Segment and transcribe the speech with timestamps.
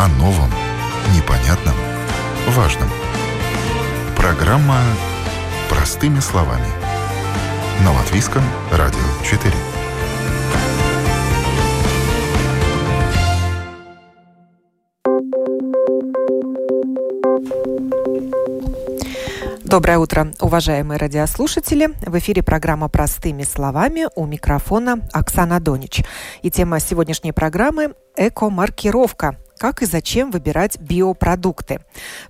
[0.00, 0.48] О новом,
[1.14, 1.74] непонятном,
[2.56, 2.88] важном.
[4.16, 4.78] Программа
[5.68, 6.64] «Простыми словами».
[7.84, 8.42] На Латвийском
[8.72, 9.52] радио 4.
[19.64, 21.90] Доброе утро, уважаемые радиослушатели.
[22.06, 26.02] В эфире программа «Простыми словами» у микрофона Оксана Донич.
[26.40, 29.36] И тема сегодняшней программы– экомаркировка.
[29.60, 31.80] Как и зачем выбирать биопродукты.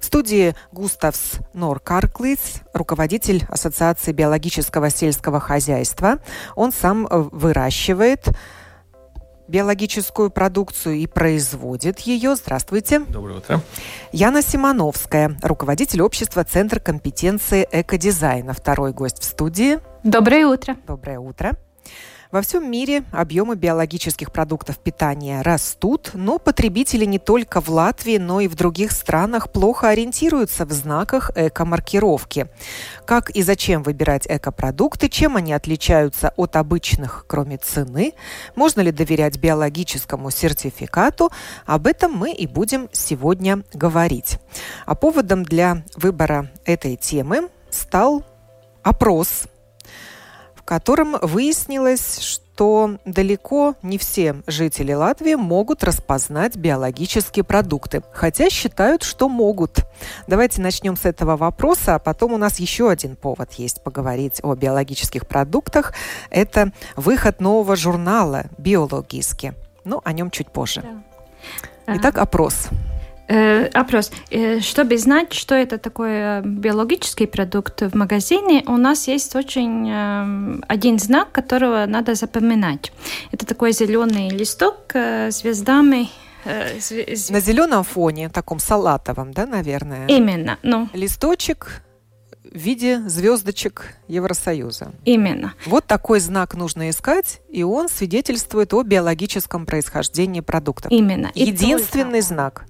[0.01, 6.19] В студии Густавс Норкарклиц, руководитель Ассоциации биологического сельского хозяйства.
[6.57, 8.27] Он сам э, выращивает
[9.47, 12.35] биологическую продукцию и производит ее.
[12.35, 12.99] Здравствуйте.
[12.99, 13.61] Доброе утро.
[14.11, 18.55] Яна Симоновская, руководитель общества Центр компетенции экодизайна.
[18.55, 19.79] Второй гость в студии.
[20.03, 20.77] Доброе утро.
[20.85, 21.57] Доброе утро.
[22.33, 28.39] Во всем мире объемы биологических продуктов питания растут, но потребители не только в Латвии, но
[28.39, 32.47] и в других странах плохо ориентируются в знаках эко-маркировки.
[33.05, 38.13] Как и зачем выбирать экопродукты, чем они отличаются от обычных, кроме цены,
[38.55, 41.33] можно ли доверять биологическому сертификату,
[41.67, 44.39] об этом мы и будем сегодня говорить.
[44.87, 48.25] А поводом для выбора этой темы стал
[48.85, 49.47] опрос
[50.71, 59.29] котором выяснилось, что далеко не все жители Латвии могут распознать биологические продукты, хотя считают, что
[59.29, 59.81] могут.
[60.29, 64.55] Давайте начнем с этого вопроса, а потом у нас еще один повод есть поговорить о
[64.55, 65.93] биологических продуктах.
[66.31, 69.55] Это выход нового журнала «Биологически».
[69.83, 70.85] Ну, о нем чуть позже.
[71.85, 71.97] Да.
[71.97, 72.69] Итак, опрос.
[73.31, 74.11] Э, опрос.
[74.31, 80.61] Э, чтобы знать, что это такой э, биологический продукт в магазине, у нас есть очень
[80.69, 82.93] один знак, которого надо запоминать.
[83.31, 86.09] Это такой зеленый листок с звездами
[86.45, 90.07] на зеленом фоне, таком салатовом, да, наверное?
[90.09, 90.59] Именно.
[90.63, 90.89] Ну.
[90.95, 91.83] Листочек
[92.51, 94.93] в виде звездочек Евросоюза.
[95.05, 95.53] Именно.
[95.67, 100.91] Вот такой знак нужно искать, и он свидетельствует о биологическом происхождении продуктов.
[100.91, 101.31] Именно.
[101.35, 102.65] Единственный знак.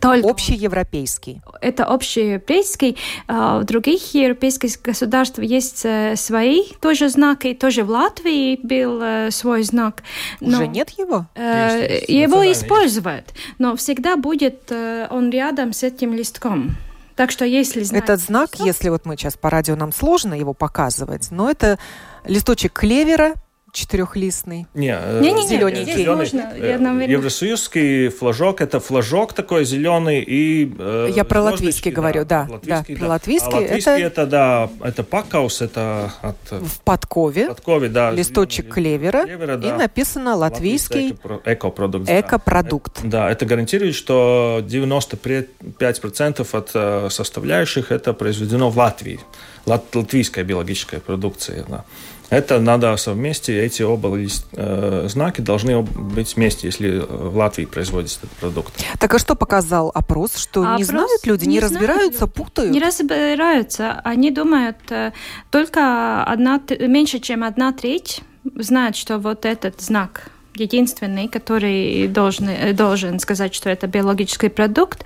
[0.00, 1.40] Только общеевропейский.
[1.60, 2.96] Это общеевропейский.
[3.26, 7.54] А, в других европейских государствах есть э, свои тоже знаки.
[7.54, 10.02] Тоже в Латвии был э, свой знак.
[10.40, 11.26] Но Уже нет его?
[11.34, 13.34] Э, есть, его используют.
[13.58, 14.72] Но всегда будет
[15.10, 16.76] он рядом с этим листком.
[17.16, 18.04] Так что если знать...
[18.04, 21.78] Этот знак, листок, если вот мы сейчас по радио нам сложно его показывать, но это
[22.26, 23.34] листочек клевера,
[23.76, 24.66] четырехлистный?
[24.74, 25.92] Не, не, не, зелененький.
[25.92, 26.16] Зеленый.
[26.16, 30.74] Можно, я, Евросоюзский флажок это флажок такой зеленый и.
[30.78, 33.52] Э, я про латвийский говорю, да, латвийский, да, про латвийский.
[33.52, 36.36] А латвийский это, это да, это пакаус, это от.
[36.50, 37.48] В подкове.
[37.48, 38.10] Подкове, да.
[38.10, 39.68] Листочек клевера, клевера да.
[39.68, 41.14] и написано латвийский.
[41.44, 42.08] Экопродукт.
[42.08, 43.00] Экопродукт.
[43.02, 43.24] Да.
[43.26, 49.20] да, это гарантирует, что 95% от э, составляющих это произведено в Латвии.
[49.66, 51.64] Лат, латвийская биологическая продукция.
[51.68, 51.84] Да.
[52.30, 54.16] Это надо совместить, эти оба
[54.52, 58.72] э, знаки должны быть вместе, если в Латвии производится этот продукт.
[58.98, 60.36] Так а что показал опрос?
[60.36, 62.32] Что а не опрос знают люди, не, не разбираются, люди.
[62.32, 62.72] путают?
[62.72, 64.00] Не разбираются.
[64.04, 65.12] Они думают, э,
[65.50, 68.22] только одна, меньше, чем одна треть
[68.56, 75.04] знает, что вот этот знак единственный, который должен, должен сказать, что это биологический продукт.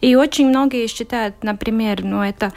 [0.00, 2.52] И очень многие считают, например, ну это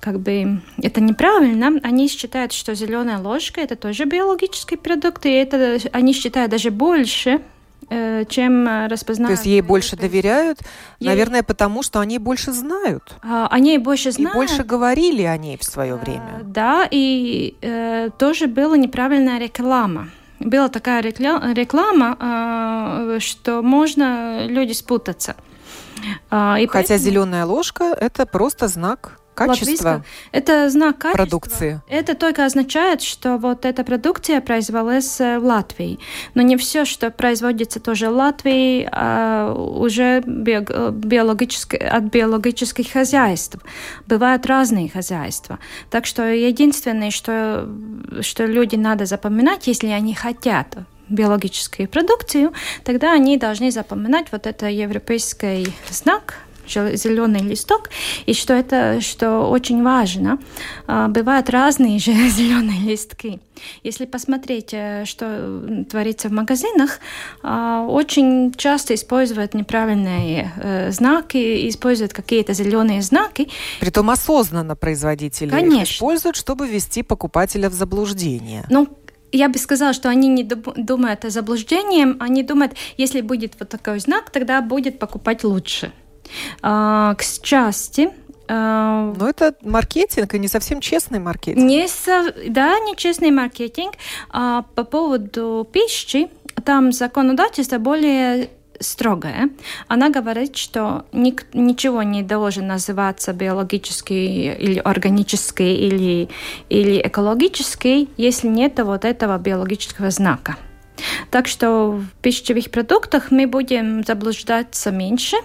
[0.00, 1.80] как бы это неправильно.
[1.82, 7.40] Они считают, что зеленая ложка это тоже биологический продукт, и это они считают даже больше,
[7.88, 9.28] э, чем распознают.
[9.28, 10.60] То есть ей больше доверяют,
[11.00, 11.08] ей...
[11.08, 13.14] наверное, потому что они больше знают.
[13.22, 14.34] А, они больше знают.
[14.34, 16.40] И больше говорили о ней в свое а, время.
[16.42, 20.08] Да, и э, тоже была неправильная реклама
[20.40, 25.36] была такая реклама, а, что можно люди спутаться.
[26.30, 26.98] А, и Хотя поэтому...
[26.98, 31.24] зеленая ложка это просто знак Качество это знак качества.
[31.24, 31.80] продукции.
[31.88, 35.98] Это только означает, что вот эта продукция производилась э, в Латвии.
[36.34, 43.58] Но не все, что производится тоже в Латвии, а уже биологически, от биологических хозяйств.
[44.06, 45.58] Бывают разные хозяйства.
[45.90, 47.68] Так что единственное, что,
[48.22, 50.78] что люди надо запоминать, если они хотят
[51.08, 52.52] биологическую продукцию,
[52.84, 57.90] тогда они должны запоминать вот это европейский знак зеленый листок,
[58.26, 60.38] и что это, что очень важно,
[60.86, 63.40] а, бывают разные же зеленые листки.
[63.82, 67.00] Если посмотреть, э, что творится в магазинах,
[67.42, 73.48] а, очень часто используют неправильные э, знаки, используют какие-то зеленые знаки.
[73.80, 75.82] Притом осознанно производители Конечно.
[75.82, 78.64] их используют, чтобы ввести покупателя в заблуждение.
[78.70, 78.88] Ну,
[79.32, 84.00] я бы сказала, что они не думают о заблуждении, они думают, если будет вот такой
[84.00, 85.92] знак, тогда будет покупать лучше.
[86.62, 88.12] А, к счастью,
[88.48, 91.64] а, Но это маркетинг, и не совсем честный маркетинг.
[91.64, 92.32] Не со...
[92.48, 93.94] Да, не честный маркетинг.
[94.30, 96.28] А по поводу пищи,
[96.64, 98.50] там законодательство более
[98.80, 99.50] строгая.
[99.88, 106.28] Она говорит, что ник- ничего не должен называться биологический или органический или,
[106.68, 110.56] или экологический, если нет вот этого биологического знака.
[111.30, 115.36] Так что в пищевых продуктах мы будем заблуждаться меньше.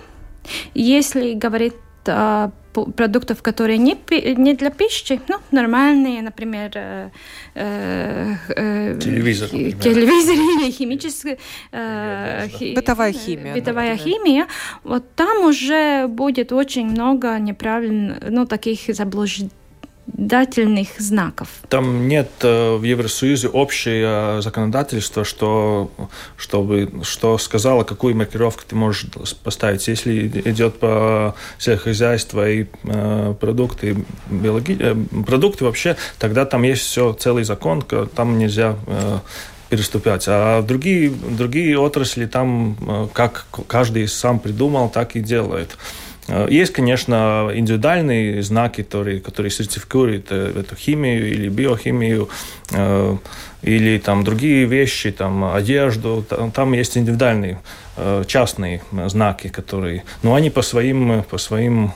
[0.74, 1.74] Если говорить
[2.06, 3.98] о продуктов, которые не,
[4.36, 7.10] не для пищи, ну, нормальные, например, э,
[7.56, 9.80] э, э телевизор, например.
[9.84, 11.38] телевизор или химическая
[11.72, 14.20] э, хи, бытовая химия, бытовая например.
[14.20, 14.48] химия,
[14.84, 19.52] вот там уже будет очень много неправильных, ну, таких заблуждений
[20.18, 21.48] законодательных знаков.
[21.70, 25.92] Там нет э, в Евросоюзе общее э, законодательство, что,
[26.38, 29.08] чтобы, что сказала, какую маркировку ты можешь
[29.44, 29.88] поставить.
[29.88, 34.96] Если идет по сельскохозяйству и э, продукты, биологи...
[35.26, 37.84] продукты вообще, тогда там есть все, целый закон,
[38.16, 38.76] там нельзя
[39.70, 40.26] переступать.
[40.28, 45.78] А другие, другие отрасли там, как каждый сам придумал, так и делает.
[46.28, 52.30] Э, есть, конечно, индивидуальные знаки, которые, которые сертифицируют э, эту химию или биохимию,
[52.72, 53.18] э,
[53.62, 56.26] или там другие вещи, там одежду.
[56.54, 57.60] Там есть индивидуальные
[58.26, 61.92] частные знаки, которые, но они по своим, по своим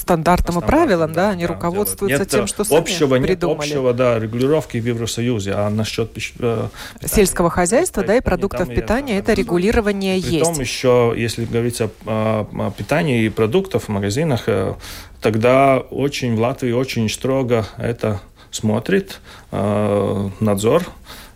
[0.00, 3.68] стандартам и правилам, да, они да, руководствуются нет тем, что сами общего, придумали.
[3.68, 6.68] Нет общего, да, регулировки в Евросоюзе, а насчет э,
[7.04, 10.38] сельского хозяйства, да, и продуктов питания, это регулирование есть.
[10.38, 14.74] Притом еще, если говорить о, о, о питании и продуктах в магазинах, э,
[15.20, 18.20] тогда очень в Латвии очень строго это
[18.50, 19.20] смотрит
[19.52, 20.84] э, надзор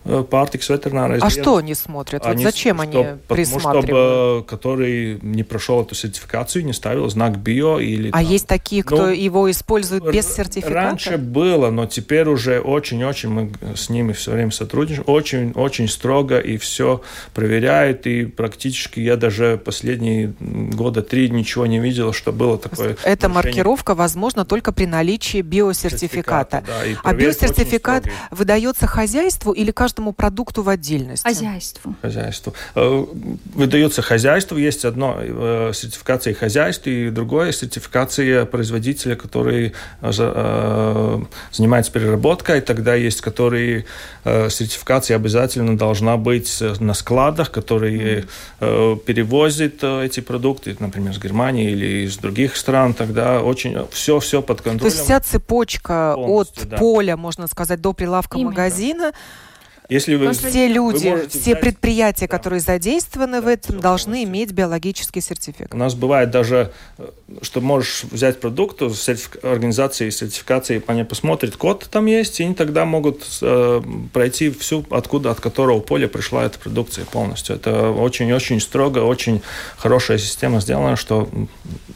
[0.06, 2.26] Э, Партикс ветеринарное А что они смотрят?
[2.26, 3.62] Они, вот зачем что, они присматривают?
[3.62, 8.08] Потому чтобы который не прошел эту сертификацию, не ставил знак био или...
[8.08, 10.74] А там, есть такие, кто ну, его использует без сертификата?
[10.74, 16.58] Раньше было, но теперь уже очень-очень мы с ними все время сотрудничаем, очень-очень строго и
[16.58, 17.00] все
[17.32, 22.96] проверяют, и практически я даже последние года три ничего не видел, что было такое...
[23.04, 26.62] Эта маркировка возможна только при наличии биосертификата.
[26.66, 26.72] Да,
[27.02, 31.26] а биосертификат выдается хозяйству или каждому каждому продукту в отдельности?
[31.26, 31.94] Хозяйству.
[32.02, 32.52] Хозяйству.
[32.74, 33.06] Э,
[33.54, 42.60] выдается хозяйству, есть одно э, сертификация хозяйства и другое сертификация производителя, который э, занимается переработкой.
[42.60, 43.84] Тогда есть, которые
[44.24, 48.24] сертификация обязательно должна быть на складах, которые
[48.58, 52.94] перевозят эти продукты, например, с Германии или из других стран.
[52.94, 54.90] Тогда очень все-все под контролем.
[54.90, 56.76] То есть вся цепочка от да.
[56.78, 58.50] поля, можно сказать, до прилавка Именно.
[58.50, 59.12] магазина
[59.88, 61.60] если вы, все люди, вы все взять...
[61.60, 62.36] предприятия, да.
[62.36, 64.30] которые задействованы да, в этом, должны полностью.
[64.30, 65.74] иметь биологический сертификат.
[65.74, 67.08] У нас бывает даже, э,
[67.42, 69.44] что можешь взять продукт, сертифик...
[69.44, 73.82] организации сертификации, они посмотрят, код там есть, и они тогда могут э,
[74.12, 77.56] пройти всю, откуда, от которого поля пришла эта продукция полностью.
[77.56, 79.42] Это очень-очень строго, очень
[79.76, 81.28] хорошая система сделана, что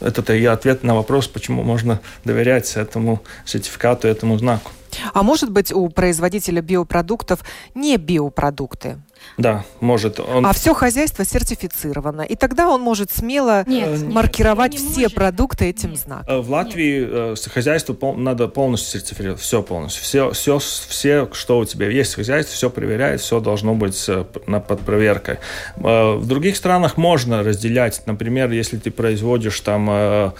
[0.00, 4.72] это и ответ на вопрос, почему можно доверять этому сертификату, этому знаку.
[5.12, 7.44] А может быть у производителя биопродуктов
[7.74, 9.00] не биопродукты?
[9.36, 10.20] Да, может.
[10.20, 10.46] Он...
[10.46, 12.22] А все хозяйство сертифицировано.
[12.22, 15.14] И тогда он может смело нет, маркировать нет, все может.
[15.14, 16.00] продукты этим нет.
[16.00, 16.34] знаком.
[16.34, 17.38] Э, в Латвии нет.
[17.46, 18.14] Э, хозяйство пол...
[18.14, 19.40] надо полностью сертифицировать.
[19.40, 20.02] Все полностью.
[20.02, 24.24] Все, все, все, что у тебя есть в хозяйстве, все проверяет, все должно быть э,
[24.24, 25.38] под проверкой.
[25.76, 28.02] В других странах можно разделять.
[28.06, 30.32] Например, если ты производишь там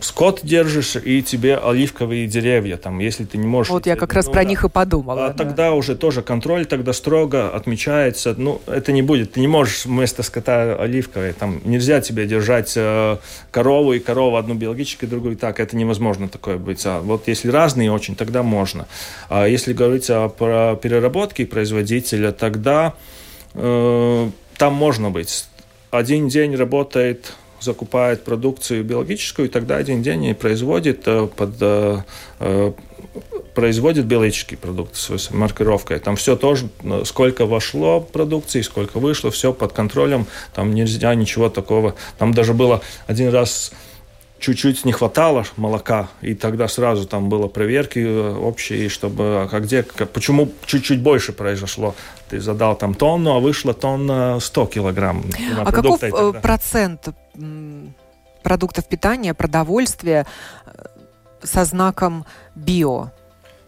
[0.00, 2.76] скот держишь, и тебе оливковые деревья.
[2.76, 3.70] Там, если ты не можешь...
[3.70, 4.44] Вот я как ну, раз про да.
[4.44, 5.26] них и подумала.
[5.26, 5.34] А да.
[5.34, 9.34] Тогда уже тоже контроль тогда строго отмечается, ну, это не будет.
[9.34, 13.18] Ты не можешь вместо скота оливковой, там, нельзя тебе держать э,
[13.52, 16.84] корову и корову одну биологическую, другую так, это невозможно такое быть.
[16.84, 18.88] А вот если разные очень, тогда можно.
[19.28, 22.94] А если говорить о, про переработке производителя, тогда
[23.54, 25.44] э, там можно быть.
[25.92, 31.98] Один день работает закупает продукцию биологическую, и тогда один день и производит э, под э,
[32.40, 32.72] э,
[33.56, 35.98] производит биологический продукт с маркировкой.
[35.98, 36.68] Там все тоже,
[37.04, 40.26] сколько вошло продукции, сколько вышло, все под контролем.
[40.54, 41.94] Там нельзя ничего такого.
[42.18, 43.72] Там даже было один раз
[44.38, 47.98] чуть-чуть не хватало молока, и тогда сразу там было проверки
[48.36, 51.94] общие, чтобы а где, почему чуть-чуть больше произошло.
[52.28, 55.24] Ты задал там тонну, а вышло тонна 100 килограмм.
[55.64, 56.40] А каков тогда.
[56.40, 57.08] процент
[58.42, 60.26] продуктов питания, продовольствия
[60.66, 60.70] э,
[61.42, 63.15] со знаком био?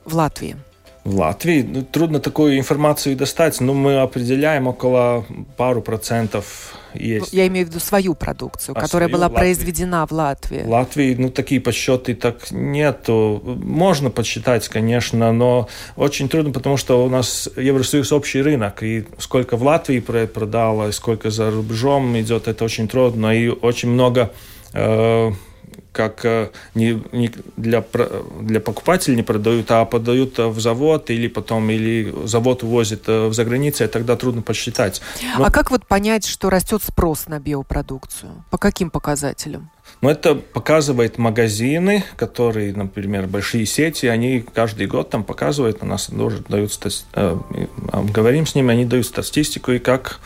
[0.08, 0.56] В Латвии?
[1.04, 5.24] В Латвии ну, трудно такую информацию достать, но мы определяем около
[5.56, 7.32] пару процентов есть.
[7.32, 9.36] Я имею в виду свою продукцию, а которая была Латвии.
[9.36, 10.62] произведена в Латвии.
[10.64, 13.40] В Латвии, ну, такие подсчеты так нету.
[13.44, 19.56] Можно подсчитать, конечно, но очень трудно, потому что у нас Евросоюз общий рынок, и сколько
[19.56, 24.32] в Латвии продало, и сколько за рубежом идет, это очень трудно, и очень много
[24.74, 25.32] э,
[25.99, 27.85] как э, не, не для,
[28.40, 33.35] для покупателей не продают, а подают в завод или потом или завод увозит э, в
[33.35, 35.02] заграницу, и тогда трудно посчитать.
[35.37, 35.45] Но...
[35.45, 38.45] А как вот понять, что растет спрос на биопродукцию?
[38.49, 39.71] По каким показателям?
[40.00, 46.07] Ну, это показывает магазины, которые, например, большие сети, они каждый год там показывают, у нас
[46.07, 46.71] тоже дают,
[47.14, 47.38] э,
[48.14, 50.21] говорим с ними, они дают статистику, и как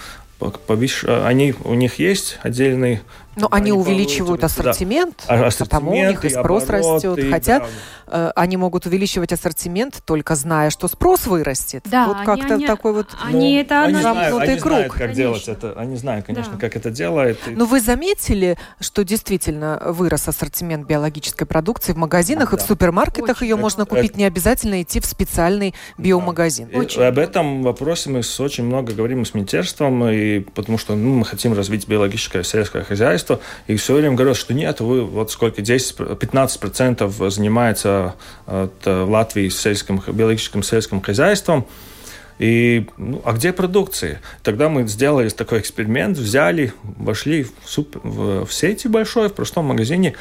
[0.66, 1.04] повыш...
[1.04, 3.00] они, у них есть отдельный
[3.36, 5.46] но они, они увеличивают ассортимент, да.
[5.46, 7.18] ассортимент, потому у них и спрос оборот, растет.
[7.18, 7.66] И, Хотя да.
[8.12, 11.82] Э, они могут увеличивать ассортимент, только зная, что спрос вырастет.
[11.86, 14.72] Да, вот как-то такой вот они, ну, это они знают, они круг.
[14.72, 15.16] Знают, как конечно.
[15.16, 15.72] делать это.
[15.76, 16.58] Они знают, конечно, да.
[16.58, 17.38] как это делает.
[17.46, 22.56] Но вы заметили, что действительно вырос ассортимент биологической продукции в магазинах да.
[22.56, 23.46] и в супермаркетах Очень.
[23.46, 24.18] ее можно купить, это...
[24.18, 26.68] не обязательно идти в специальный биомагазин.
[26.70, 26.78] Да.
[26.78, 27.02] Очень.
[27.02, 31.24] об этом вопросе мы с очень много говорим с министерством, и потому что ну, мы
[31.24, 33.21] хотим развить биологическое сельское хозяйство,
[33.66, 38.14] и все время говорят, что нет, вы вот сколько, 10-15% занимается
[38.46, 41.66] от э, Латвии сельским, биологическим сельским хозяйством.
[42.38, 44.20] И, ну, а где продукция?
[44.42, 49.66] Тогда мы сделали такой эксперимент, взяли, вошли в, суп, в, в сети большой, в простом
[49.66, 50.14] магазине,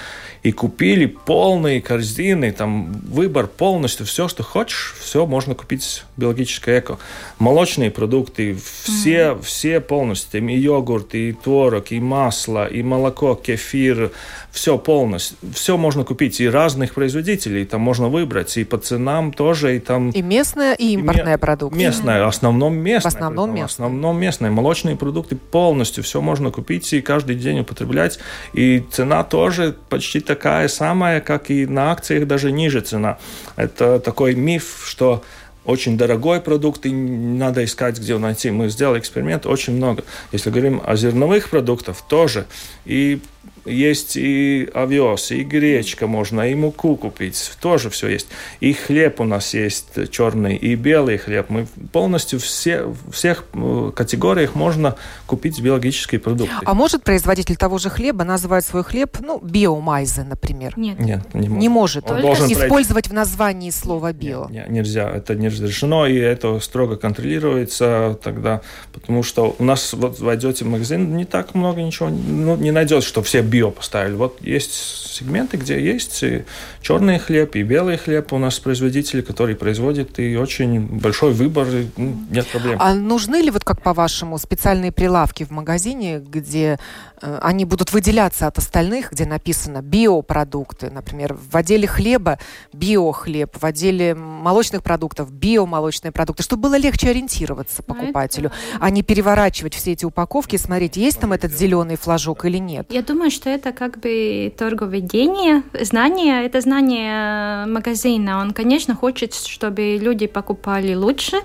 [0.44, 6.98] и купили полные корзины, там выбор полностью, все, что хочешь, все можно купить биологическое эко.
[7.38, 9.42] Молочные продукты, все, mm-hmm.
[9.44, 14.12] все полностью, и йогурт, и творог, и масло, и молоко, кефир,
[14.52, 19.76] все полностью, все можно купить, и разных производителей, там можно выбрать, и по ценам тоже,
[19.76, 20.10] и там...
[20.10, 21.78] И местная, и импортная и продукция.
[21.78, 23.12] Местная, в основном местная.
[23.12, 23.68] В основном местная.
[23.68, 24.50] В основном местная.
[24.50, 28.18] Молочные продукты полностью, все можно купить и каждый день употреблять,
[28.54, 33.18] и цена тоже почти такая самая, как и на акциях, даже ниже цена.
[33.58, 35.24] Это такой миф, что
[35.66, 38.50] очень дорогой продукт, и надо искать, где его найти.
[38.50, 40.04] Мы сделали эксперимент очень много.
[40.32, 42.46] Если говорим о зерновых продуктах, тоже.
[42.86, 43.20] И
[43.66, 48.28] есть и овес, и гречка можно, и муку купить, тоже все есть.
[48.60, 51.50] И хлеб у нас есть черный, и белый хлеб.
[51.50, 54.96] Мы полностью все, в всех э, категориях можно
[55.28, 56.54] купить биологические продукты.
[56.66, 60.74] А может производитель того же хлеба назвать свой хлеб, ну, биомайзе, например?
[60.78, 61.00] Нет.
[61.00, 61.62] Нет, не может.
[61.62, 62.12] Не может.
[62.12, 63.10] Он должен использовать пройти...
[63.10, 64.48] в названии слово био.
[64.50, 68.62] Нет, нет, нельзя, это не разрешено, и это строго контролируется тогда,
[68.94, 73.08] потому что у нас вот войдете в магазин, не так много ничего, ну, не найдется,
[73.08, 74.16] что все био поставили.
[74.16, 76.44] Вот есть сегменты, где есть и
[76.82, 81.88] черный хлеб, и белый хлеб у нас производители, которые производят, и очень большой выбор, и,
[81.98, 82.78] ну, нет проблем.
[82.80, 86.80] А нужны ли, вот как по-вашему, специальные прилавки в магазине, где
[87.22, 92.40] э, они будут выделяться от остальных, где написано биопродукты, например, в отделе хлеба
[92.74, 99.76] биохлеб, в отделе молочных продуктов биомолочные продукты, чтобы было легче ориентироваться покупателю, а не переворачивать
[99.76, 102.88] все эти упаковки и смотреть, есть там этот зеленый флажок или нет.
[102.90, 108.40] Я думаю, что это как бы торговедение, знание, это знание магазина.
[108.40, 111.38] Он, конечно, хочет, чтобы люди покупали лучше,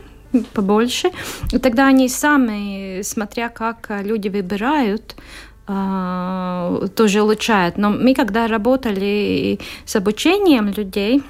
[0.52, 1.10] побольше.
[1.52, 5.16] И тогда они сами, смотря как люди выбирают,
[5.68, 7.76] а, тоже улучшают.
[7.76, 11.22] Но мы, когда работали с обучением людей,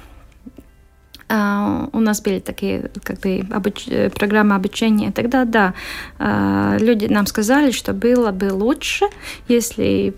[1.29, 3.85] Uh, у нас были такие как бы обуч...
[4.15, 5.11] программы обучения.
[5.11, 5.73] Тогда да,
[6.79, 9.07] люди нам сказали, что было бы лучше,
[9.49, 10.13] если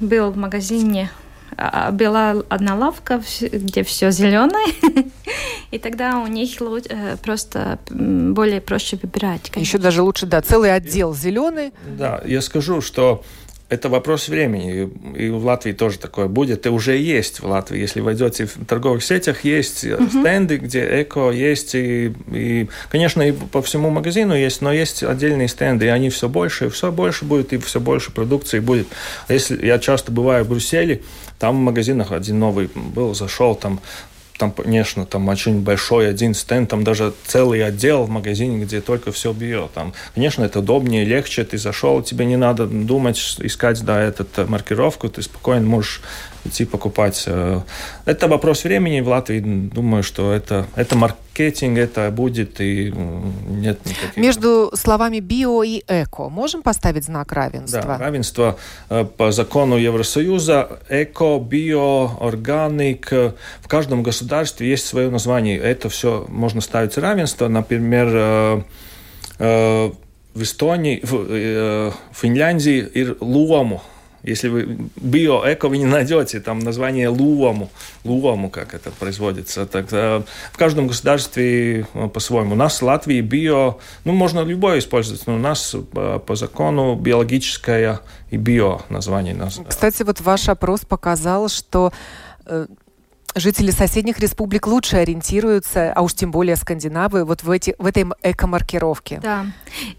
[0.00, 1.10] был в магазине
[1.56, 4.66] а, была одна лавка, где все зеленое,
[5.70, 9.50] и тогда у них э, просто более проще выбирать.
[9.50, 9.60] Конечно.
[9.60, 11.72] Еще даже лучше, да, целый отдел зеленый.
[11.86, 13.24] Да, я скажу, что
[13.68, 14.88] это вопрос времени.
[15.16, 16.66] И в Латвии тоже такое будет.
[16.66, 17.80] И уже есть в Латвии.
[17.80, 20.08] Если войдете в торговых сетях, есть uh-huh.
[20.08, 21.74] стенды, где эко есть.
[21.74, 25.86] И, и, конечно, и по всему магазину есть, но есть отдельные стенды.
[25.86, 28.86] И они все больше, и все больше будет, и все больше продукции будет.
[29.28, 31.02] Если я часто бываю в Брюсселе,
[31.40, 33.80] там в магазинах один новый был, зашел, там
[34.38, 39.12] там, конечно, там очень большой один стенд, там даже целый отдел в магазине, где только
[39.12, 39.68] все био.
[39.68, 41.44] Там, конечно, это удобнее, легче.
[41.44, 46.02] Ты зашел, тебе не надо думать, искать, да, этот э, маркировку, ты спокойно можешь
[46.44, 47.24] идти покупать.
[47.26, 47.62] Э.
[48.04, 49.40] Это вопрос времени в Латвии.
[49.40, 52.92] Думаю, что это, это марк этикетинг это будет, и
[53.48, 54.16] нет никаких...
[54.16, 57.82] Между словами био и эко можем поставить знак равенства?
[57.82, 58.56] Да, равенство
[58.88, 60.80] э, по закону Евросоюза.
[60.88, 63.10] Эко, био, органик.
[63.10, 65.58] В каждом государстве есть свое название.
[65.58, 67.48] Это все можно ставить равенство.
[67.48, 68.62] Например, э,
[69.38, 69.90] э,
[70.34, 73.82] в Эстонии, в Финляндии и луому
[74.26, 77.70] если вы био-эко вы не найдете, там название луому,
[78.04, 79.66] луому, как это производится.
[79.66, 82.52] Так, в каждом государстве э, по-своему.
[82.52, 86.96] У нас в Латвии био, ну, можно любое использовать, но у нас по, по закону
[86.96, 89.36] биологическое и био название.
[89.68, 91.92] Кстати, вот ваш опрос показал, что
[92.46, 92.66] э,
[93.36, 98.04] жители соседних республик лучше ориентируются, а уж тем более скандинавы, вот в, эти, в этой
[98.22, 99.46] эко-маркировке, да.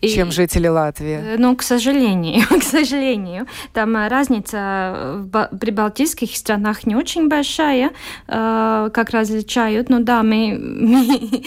[0.02, 1.20] чем И, жители Латвии.
[1.34, 7.92] Э, ну, к сожалению, к сожалению, там э, разница в прибалтийских странах не очень большая,
[8.28, 11.44] э, как различают, но да, мы, мы,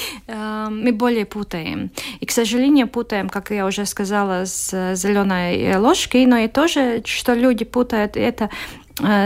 [0.71, 1.91] мы более путаем.
[2.21, 7.35] И, к сожалению, путаем, как я уже сказала, с зеленой ложкой, но и тоже, что
[7.35, 8.49] люди путают, это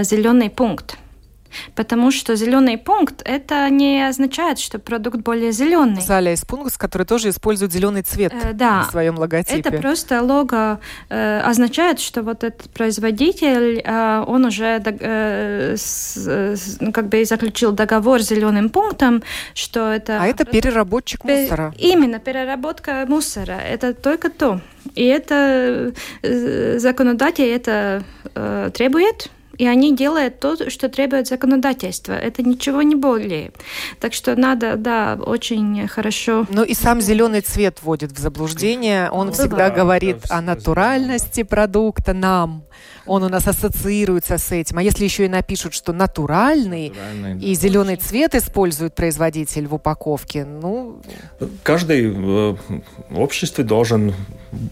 [0.03, 0.99] зеленый пункт.
[1.75, 6.01] Потому что зеленый пункт это не означает, что продукт более зеленый.
[6.01, 8.83] Залия из пункт, который тоже использует зеленый цвет э, да.
[8.83, 9.61] в своем логотипе.
[9.61, 16.81] Это просто лого э, означает, что вот этот производитель, э, он уже э, с, с,
[16.81, 19.23] ну, как бы заключил договор с зеленым пунктом,
[19.55, 20.21] что это...
[20.21, 21.75] А это переработчик мусора.
[21.79, 23.59] Именно, переработка мусора.
[23.59, 24.61] Это только то.
[24.95, 25.93] И это
[26.23, 28.03] э, законодатель это
[28.35, 32.13] э, требует, и они делают то, что требует законодательство.
[32.13, 33.53] Это ничего не более.
[34.01, 36.47] Так что надо, да, очень хорошо.
[36.51, 39.11] Ну и сам зеленый цвет вводит в заблуждение.
[39.11, 42.65] Он ну, всегда да, говорит да, о натуральности продукта нам.
[43.07, 44.79] Он у нас ассоциируется с этим.
[44.79, 48.03] А если еще и напишут, что натуральный, натуральный и да, зеленый очень.
[48.03, 51.01] цвет использует производитель в упаковке, ну...
[51.63, 52.59] Каждый в
[53.15, 54.15] обществе должен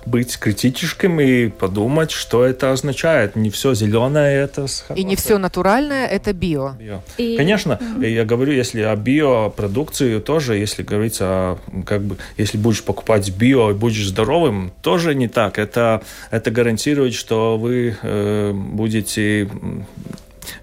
[0.07, 3.37] быть критическим и подумать, что это означает.
[3.37, 6.73] Не все зеленое это И не все натуральное это био.
[6.79, 7.03] био.
[7.19, 7.37] И...
[7.37, 8.09] Конечно, mm-hmm.
[8.09, 13.71] я говорю, если о биопродукции тоже, если говорится, о, как бы, если будешь покупать био
[13.71, 15.59] и будешь здоровым, тоже не так.
[15.59, 19.49] Это, это гарантирует, что вы э, будете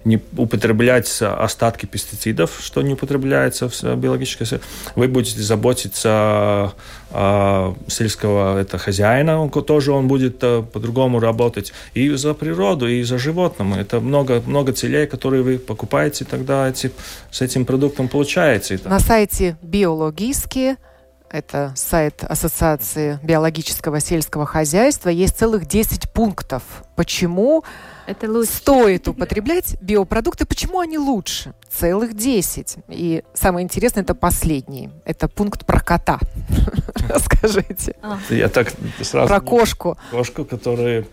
[0.04, 4.60] не употреблять остатки пестицидов, что не употребляется в биологической
[4.96, 6.72] Вы будете заботиться
[7.12, 11.72] о сельского это хозяина, он, тоже он будет э, по-другому работать.
[11.92, 13.74] И за природу, и за животным.
[13.74, 16.92] Это много, много целей, которые вы покупаете, тогда эти,
[17.32, 18.78] с этим продуктом получаете.
[18.84, 20.76] На сайте биологические
[21.30, 26.62] это сайт Ассоциации биологического сельского хозяйства, есть целых 10 пунктов,
[26.96, 27.62] почему
[28.10, 28.52] это лучше.
[28.52, 31.54] стоит употреблять биопродукты, почему они лучше.
[31.70, 32.76] Целых 10.
[32.88, 34.90] И самое интересное, это последний.
[35.04, 36.18] Это пункт про кота.
[37.18, 37.96] Скажите.
[38.28, 39.28] Я так сразу...
[39.28, 39.96] Про кошку.
[40.10, 41.04] Кошку, которая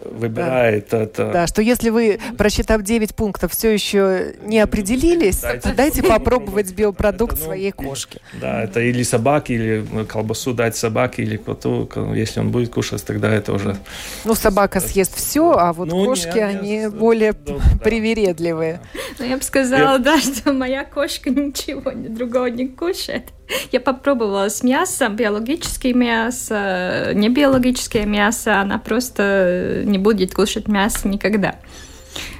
[0.00, 0.98] выбирает да.
[0.98, 1.30] это.
[1.32, 7.34] Да, что если вы, просчитав 9 пунктов, все еще не определились, дайте, дайте попробовать биопродукт
[7.34, 8.20] это, ну, своей кошки.
[8.40, 11.88] Да, это или собаки, или колбасу дать собаке, или коту.
[12.14, 13.76] Если он будет кушать, тогда это уже...
[14.24, 18.80] Ну, собака съест все, а вот ну, кошки, нет, они нет, более да, привередливые.
[19.18, 23.24] Ну, я бы сказала, да, что моя кошка ничего другого не кушает.
[23.72, 31.08] Я попробовала с мясом, биологическое мясо, не биологическое мясо, она просто не будет кушать мясо
[31.08, 31.56] никогда.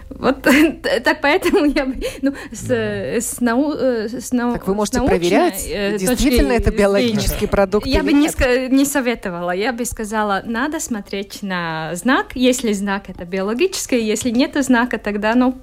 [0.08, 0.42] Вот
[1.04, 1.92] так поэтому я
[2.22, 7.86] ну, с, с, нау, с, нау, так вы можете проверять, э, действительно это биологический продукт
[7.86, 8.28] Я бы не,
[8.68, 14.56] не советовала, я бы сказала, надо смотреть на знак, если знак это биологическое, если нет
[14.58, 15.58] знака, тогда ну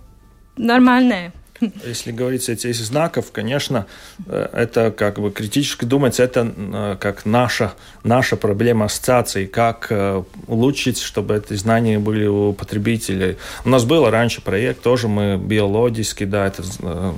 [0.57, 1.33] нормальное.
[1.85, 3.85] Если говорить о этих знаков, конечно,
[4.25, 7.73] э, это как бы критически думать, это э, как наша,
[8.03, 13.37] наша проблема ассоциации, как э, улучшить, чтобы эти знания были у потребителей.
[13.65, 16.63] У нас был раньше проект, тоже мы биологический, да, это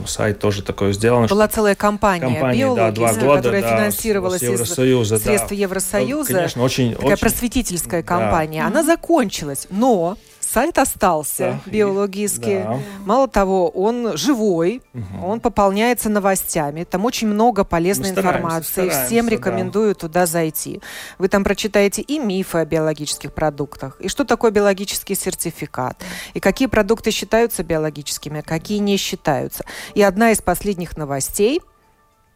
[0.08, 1.28] сайт тоже такой сделан.
[1.28, 5.56] Была целая компания, компания да, два года, которая да, финансировалась из Евросоюза, средств да.
[5.56, 6.34] Евросоюза.
[6.34, 8.62] Конечно, очень, такая очень, просветительская компания.
[8.62, 8.68] Да.
[8.68, 12.64] Она закончилась, но сайт остался да, биологически.
[12.64, 12.80] Да.
[13.06, 15.26] Мало того, он живой, угу.
[15.26, 16.84] он пополняется новостями.
[16.84, 18.90] Там очень много полезной Мы информации.
[18.90, 20.00] Всем рекомендую да.
[20.00, 20.82] туда зайти.
[21.18, 26.02] Вы там прочитаете и мифы о биологических продуктах, и что такое биологический сертификат,
[26.34, 29.66] и какие продукты считаются биологическими, а какие не считаются.
[29.94, 31.62] И одна из последних новостей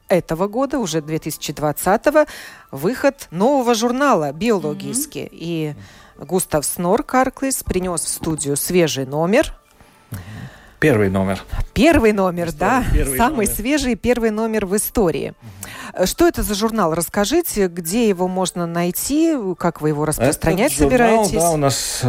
[0.10, 2.28] этого года, уже 2020
[2.72, 5.19] выход нового журнала «Биологически».
[5.19, 5.30] Mm-hmm.
[5.32, 5.76] И
[6.17, 9.54] Густав Снор Карклис принес в студию свежий номер.
[10.80, 11.42] Первый номер.
[11.74, 12.86] Первый номер, да?
[12.94, 13.52] Первый Самый номер.
[13.52, 15.34] свежий первый номер в истории.
[15.96, 16.06] Угу.
[16.06, 16.94] Что это за журнал?
[16.94, 21.42] Расскажите, где его можно найти, как вы его распространять этот журнал, собираетесь?
[21.42, 22.04] Да, у нас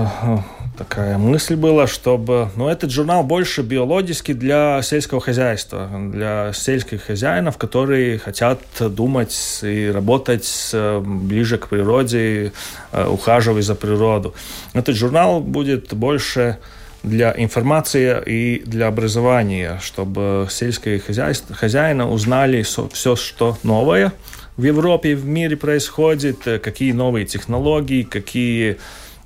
[0.78, 2.50] такая мысль была, чтобы...
[2.54, 9.61] Но ну, этот журнал больше биологический для сельского хозяйства, для сельских хозяинов, которые хотят думать
[9.62, 12.52] и работать ближе к природе,
[12.92, 14.35] ухаживать за природу.
[14.74, 16.59] Этот журнал будет больше
[17.02, 24.12] для информации и для образования, чтобы сельские хозяйства, хозяины узнали все, что новое
[24.56, 28.76] в Европе и в мире происходит, какие новые технологии, какие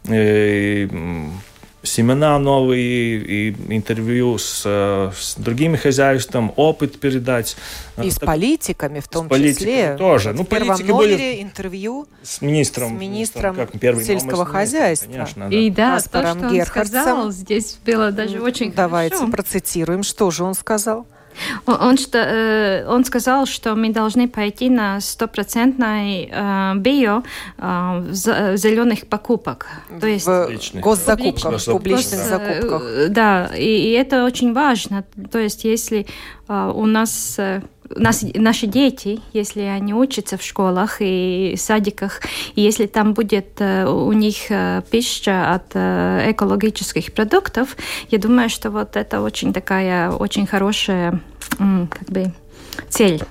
[0.04, 0.88] э,
[1.84, 7.56] семена новые, и интервью с, с другими хозяйствами, опыт передать.
[8.02, 9.96] И с политиками в том с числе.
[9.96, 10.30] тоже.
[10.30, 14.44] Вот ну, в первом политики номере были интервью с министром, с министром как первый сельского
[14.44, 15.12] хозяйства.
[15.12, 15.56] Конечно, да.
[15.56, 17.02] И да, Аспером то, что он Герхардсом.
[17.02, 19.32] сказал, здесь было даже очень Давайте хорошо.
[19.32, 21.06] процитируем, что же он сказал.
[21.66, 27.22] Он, что, э, он сказал, что мы должны пойти на стопроцентный э, био
[27.58, 29.66] э, зеленых покупок.
[30.00, 30.82] То есть в Публичных.
[30.82, 32.82] госзакупках, в публичных Гос- закупках.
[33.10, 35.04] Да, и, и это очень важно.
[35.30, 36.06] То есть если
[36.48, 37.38] у нас,
[37.96, 42.20] нас наши дети, если они учатся в школах и садиках,
[42.54, 47.76] и если там будет э, у них э, пища от э, экологических продуктов,
[48.10, 51.20] я думаю, что вот это очень такая очень хорошая
[51.58, 52.32] как бы
[52.88, 53.22] цель.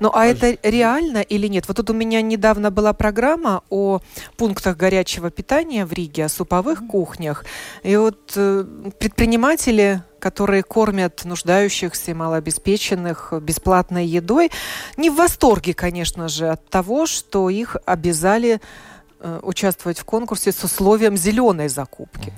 [0.00, 1.68] Ну, а это реально или нет?
[1.68, 4.00] Вот тут у меня недавно была программа о
[4.36, 7.44] пунктах горячего питания в Риге, о суповых кухнях.
[7.82, 8.64] И вот э,
[8.98, 14.50] предприниматели, которые кормят нуждающихся и малообеспеченных бесплатной едой,
[14.96, 18.60] не в восторге, конечно же, от того, что их обязали
[19.20, 22.32] э, участвовать в конкурсе с условием зеленой закупки.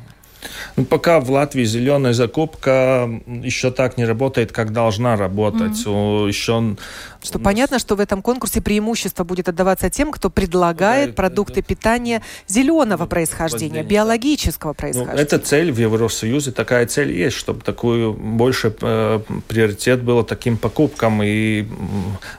[0.77, 5.87] Ну, пока в Латвии зеленая закупка еще так не работает, как должна работать.
[5.87, 6.29] Mm-hmm.
[6.29, 6.77] Еще
[7.23, 12.23] что понятно, что в этом конкурсе преимущество будет отдаваться тем, кто предлагает Да, продукты питания
[12.47, 13.89] зеленого происхождения, да.
[13.89, 15.21] биологического ну, происхождения.
[15.21, 21.23] эта цель в Евросоюзе, такая цель есть, чтобы такую больше э, приоритет было таким покупкам.
[21.23, 21.67] И,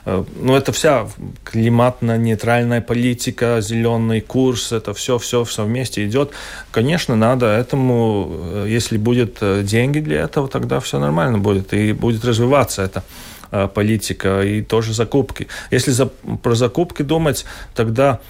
[0.06, 1.08] э, ну, это вся
[1.44, 6.32] климатно-нейтральная политика, зеленый курс, это все, все, все вместе идет.
[6.70, 7.89] Конечно, надо этому,
[8.28, 13.02] э, если будет э, деньги для этого, тогда все нормально будет и будет развиваться это
[13.50, 15.48] э, политика и тоже закупки.
[15.70, 18.20] Если за, про закупки думать, тогда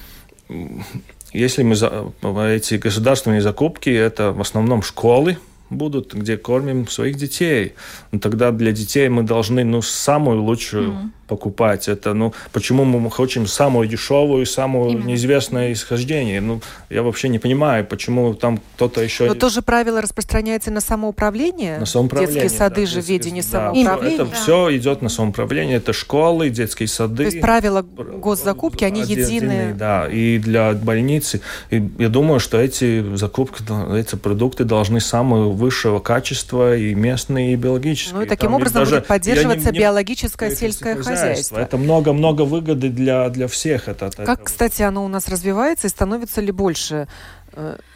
[1.33, 5.38] если мы за, эти государственные закупки, это в основном школы
[5.71, 7.75] будут, где кормим своих детей.
[8.13, 11.11] Ну, тогда для детей мы должны ну, самую лучшую mm-hmm.
[11.29, 11.89] покупать.
[11.89, 15.07] Это, ну, почему мы хотим самую дешевую, самую Именно.
[15.07, 16.41] неизвестное исхождение?
[16.41, 19.27] Ну, я вообще не понимаю, почему там кто-то еще...
[19.27, 21.79] Но тоже правило распространяется на самоуправление.
[21.79, 22.43] На самоуправление.
[22.43, 24.15] Детские сады да, же в ведении да, самоуправления.
[24.17, 25.77] Это все идет на самоуправление.
[25.77, 27.17] Это школы, детские сады.
[27.17, 29.75] То есть правила госзакупки, они Один- единые.
[29.75, 31.41] Да, и для больницы.
[31.71, 33.63] И я думаю, что эти закупки,
[33.97, 38.14] эти продукты должны самого высшего качества и местные, и биологические.
[38.16, 41.59] Ну и таким Там образом даже- будет поддерживаться не- не- биологическое сельское хозяйство.
[41.59, 43.88] Это много-много выгоды для, для всех.
[43.88, 44.44] Это, от Как, этого.
[44.44, 47.07] кстати, оно у нас развивается и становится ли больше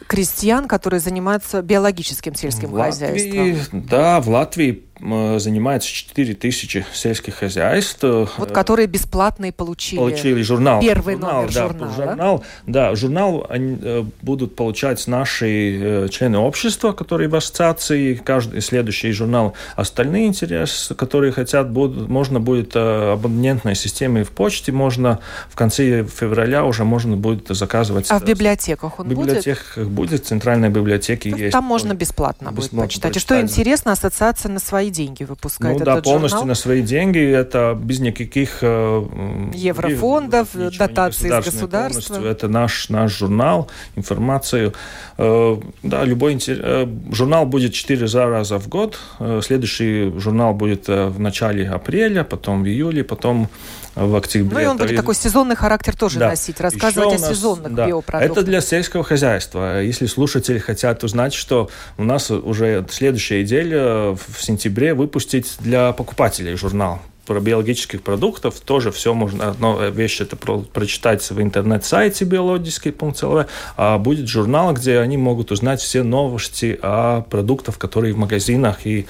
[0.07, 3.85] крестьян, которые занимаются биологическим сельским В Латвии, хозяйством?
[3.89, 8.03] Да, в Латвии э, занимается 4 тысячи сельских хозяйств.
[8.03, 9.99] Вот Э, которые бесплатно и получили.
[9.99, 10.81] получили журнал.
[10.81, 11.93] Первый журнал, номер да, журнала.
[11.95, 18.61] Журнал, да, журнал они, э, будут получать наши э, члены общества, которые в ассоциации, каждый
[18.61, 25.19] следующий журнал, остальные интересы, которые хотят, будут, можно будет э, абонентной системой в почте, можно
[25.49, 28.07] в конце февраля уже можно будет заказывать.
[28.09, 29.07] А в э, библиотеках он
[29.45, 31.41] в библиотеках будет, в центральной библиотеке будет?
[31.41, 31.51] есть.
[31.53, 31.99] Там можно тоже.
[31.99, 33.15] бесплатно, будет Бесплатно почитать.
[33.15, 36.47] И что интересно, ассоциация на свои деньги выпускает Ну да, полностью журнал.
[36.47, 39.05] на свои деньги, это без никаких э,
[39.53, 42.13] Еврофондов, дотаций из государства.
[42.13, 42.31] полностью.
[42.31, 44.73] Это наш, наш журнал, информацию.
[45.17, 48.99] Э, да, любой интер- э, журнал будет четыре раза в год.
[49.19, 53.49] Э, следующий журнал будет э, в начале апреля, потом в июле, потом
[53.95, 54.53] в октябре.
[54.53, 56.29] Ну и он будет такой сезонный характер тоже Да.
[56.29, 58.21] носить, рассказывать Еще о нас- сезонных да, биопродуктах.
[58.21, 59.81] Это для сельского хозяйства.
[59.81, 66.55] Если слушатели хотят узнать, что у нас уже следующая неделя в сентябре выпустить для покупателей
[66.55, 73.47] журнал про биологических продуктов тоже все можно, одно вещь это про- прочитать в интернет-сайте биологический.лв,
[73.77, 78.99] а будет журнал, где они могут узнать все новости о продуктах, которые в магазинах и
[79.01, 79.05] э,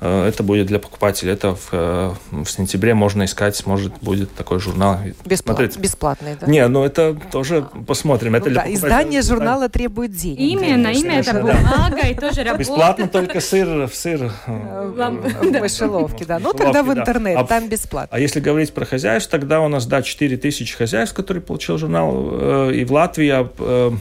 [0.00, 1.32] это будет для покупателей.
[1.32, 4.98] Это в, э, в сентябре можно искать, может, будет такой журнал.
[5.24, 6.46] Бесплат, бесплатный, да?
[6.46, 8.34] Не, ну это тоже посмотрим.
[8.34, 10.38] Это ну, да, издание журнала требует денег.
[10.38, 12.58] Именно, именно это бумага и тоже работа.
[12.58, 16.38] Бесплатно только сыр, сыр в мышеловке, да.
[16.38, 18.14] Ну тогда в интернет, а там бесплатно.
[18.14, 22.70] А если говорить про хозяйств, тогда у нас, да, 4 тысячи хозяйств, которые получил журнал,
[22.70, 23.96] и в Латвии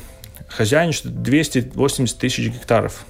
[0.47, 3.05] хозяйничает 280 тысяч гектаров.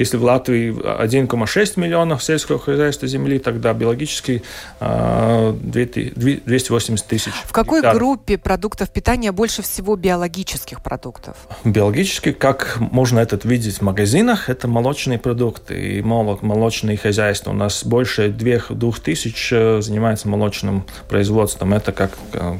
[0.00, 4.42] Если в Латвии 1,6 миллионов сельского хозяйства земли, тогда биологически
[4.80, 7.32] 280 тысяч.
[7.44, 7.98] В какой гектаров.
[7.98, 11.36] группе продуктов питания больше всего биологических продуктов?
[11.64, 17.50] Биологически, как можно это видеть в магазинах, это молочные продукты и молочные хозяйства.
[17.50, 21.74] У нас больше двух, двух тысяч э, занимается молочным производством.
[21.74, 22.56] Это как э,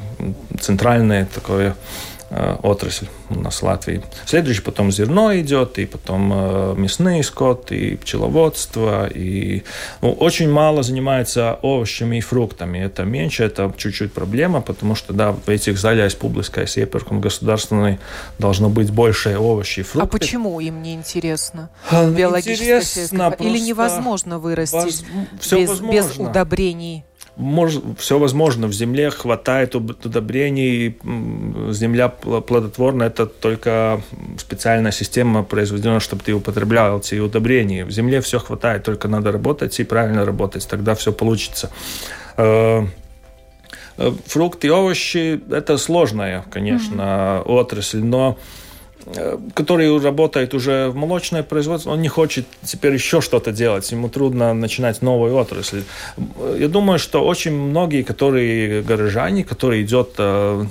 [0.61, 1.75] центральное такое
[2.63, 4.03] отрасль у нас в Латвии.
[4.25, 9.65] Следующий потом зерно идет, и потом э, мясные скот, и пчеловодство, и
[10.01, 12.79] ну, очень мало занимается овощами и фруктами.
[12.79, 17.99] Это меньше, это чуть-чуть проблема, потому что, да, в этих залях публикой сепарком государственной
[18.39, 20.09] должно быть больше овощей и фруктов.
[20.09, 21.71] А почему им не интересно?
[21.91, 25.05] А, Биологическое Или невозможно вырастить
[25.43, 25.81] воз...
[25.81, 27.05] без, без удобрений?
[27.41, 28.67] Может, все возможно.
[28.67, 30.97] В земле хватает удобрений,
[31.73, 33.05] земля плодотворна.
[33.05, 34.01] Это только
[34.39, 37.85] специальная система произведена, чтобы ты употреблял эти удобрения.
[37.85, 41.71] В земле все хватает, только надо работать и правильно работать, тогда все получится.
[42.37, 42.87] Э,
[43.97, 47.43] э, фрукты и овощи– это сложная, конечно, mm-hmm.
[47.43, 48.39] отрасль, но
[49.55, 54.55] который работает уже в молочное производство, он не хочет теперь еще что-то делать, ему трудно
[54.55, 55.83] начинать новую отрасль.
[56.59, 60.65] Я думаю, что очень многие, которые горожане, которые идет э,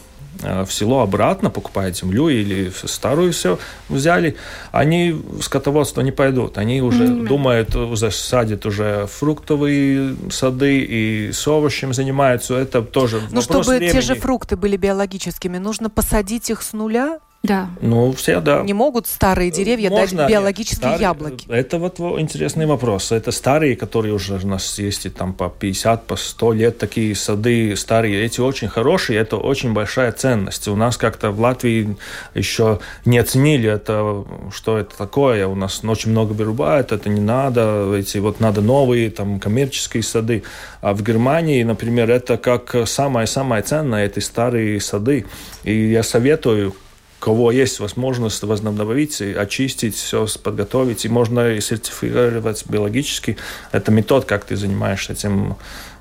[0.44, 3.58] э, в село обратно, покупают землю или старую все
[3.90, 4.36] взяли,
[4.72, 6.58] они в скотоводство не пойдут.
[6.58, 7.28] Они уже mm-hmm.
[7.28, 12.56] думают, уже садят уже фруктовые сады и с овощем занимаются.
[12.56, 13.92] Это тоже Ну, чтобы времени.
[13.92, 17.20] те же фрукты были биологическими, нужно посадить их с нуля?
[17.42, 17.70] Да.
[17.82, 18.64] Ну, все, да.
[18.64, 21.48] Не могут старые деревья Можно, дать биологические старые, яблоки?
[21.50, 23.14] Это вот интересный вопрос.
[23.14, 27.16] Это старые, которые уже у нас есть и там по 50, по 100 лет, такие
[27.16, 28.26] сады старые.
[28.26, 30.68] Эти очень хорошие, это очень большая ценность.
[30.68, 31.96] У нас как-то в Латвии
[32.36, 35.48] еще не оценили это, что это такое.
[35.48, 37.96] У нас очень много вырубают, это не надо.
[37.96, 40.44] Эти вот надо новые там коммерческие сады.
[40.82, 45.26] А в Германии, например, это как самое-самое ценное, эти старые сады.
[45.64, 46.76] И я советую
[47.20, 53.38] кого есть возможность возобновить, очистить, все подготовить, и можно и сертифицировать биологически.
[53.72, 55.58] Это метод, как ты занимаешься этим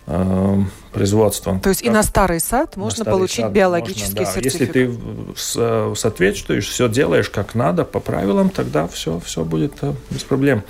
[0.07, 1.61] э, производством.
[1.61, 4.33] То есть как и на старый сад можно старый получить сад биологический можно, да.
[4.33, 4.77] сертификат?
[4.77, 4.95] Если
[5.35, 10.63] ты соответствуешь, все делаешь как надо, по правилам, тогда все, все будет э, без проблем.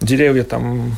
[0.00, 0.96] Деревья там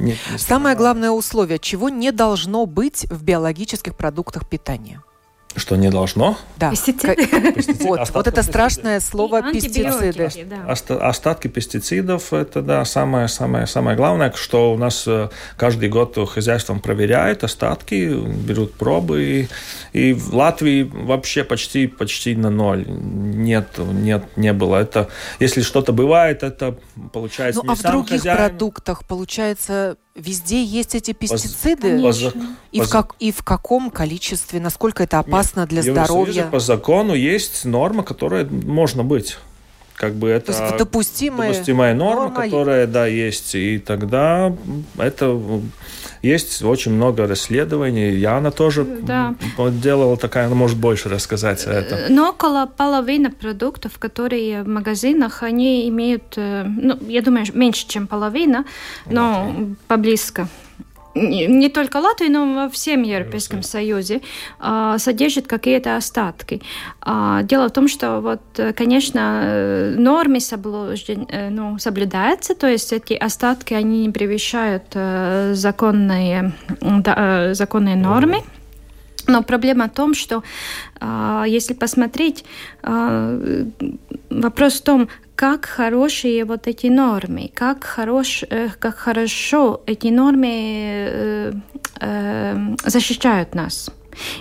[0.00, 0.18] нет.
[0.32, 5.02] Не Самое главное условие, чего не должно быть в биологических продуктах питания–
[5.56, 6.36] что не должно?
[6.56, 6.70] Да.
[6.70, 7.26] Пестициды.
[7.54, 7.84] пестициды.
[7.84, 10.46] Вот, вот это страшное слово пестициды.
[10.46, 11.08] Да.
[11.08, 16.80] Остатки пестицидов– это да, самое, самое, самое главное, что у нас э, каждый год хозяйством
[16.80, 19.48] проверяют остатки, берут пробы.
[19.92, 22.84] И, и в Латвии вообще почти, почти на ноль.
[22.88, 24.76] Нет, нет, не было.
[24.76, 25.08] Это,
[25.40, 26.76] если что-то бывает, это
[27.12, 28.36] получается ну, не а в других хозяин.
[28.36, 32.00] продуктах, получается, Везде есть эти пестициды?
[32.00, 32.12] По,
[32.70, 34.60] и, по, в как, и в каком количестве?
[34.60, 36.44] Насколько это опасно Нет, для здоровья?
[36.44, 39.38] По закону есть норма, которая можно быть.
[39.96, 43.54] Как бы это То есть допустимая, допустимая норма, норма, которая, да, есть.
[43.54, 44.52] И тогда
[44.98, 45.40] это
[46.22, 48.16] есть очень много расследований.
[48.16, 49.34] Яна тоже да.
[49.58, 51.98] делала такая, она может больше рассказать о этом.
[51.98, 57.86] Э, но около половины продуктов, которые в магазинах, они имеют, э, ну, я думаю, меньше,
[57.86, 58.64] чем половина,
[59.06, 59.76] но okay.
[59.86, 60.48] поблизко
[61.14, 64.20] не только Латвии, но во всем Европейском Союзе
[64.58, 66.60] а, содержит какие-то остатки.
[67.00, 68.40] А, дело в том, что вот,
[68.76, 76.52] конечно, э, нормы э, ну, соблюдаются, то есть эти остатки, они не превышают э, законные,
[77.54, 78.42] законные нормы.
[79.26, 80.42] Но проблема в том, что
[81.46, 82.44] если посмотреть,
[82.82, 90.48] вопрос в том, как хорошие вот эти нормы, как, хорош, э, как хорошо эти нормы
[90.50, 91.52] э,
[92.00, 93.90] э, защищают нас.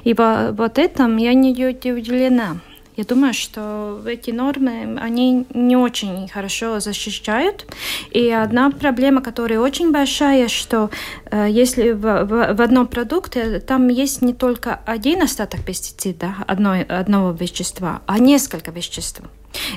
[0.04, 2.58] И во, вот этом я не удивлена.
[2.96, 7.66] Я думаю, что эти нормы, они не очень хорошо защищают.
[8.12, 10.92] И одна проблема, которая очень большая, что
[11.32, 16.84] э, если в, в, в одном продукте там есть не только один остаток пестицида, одной,
[16.84, 19.22] одного вещества, а несколько веществ.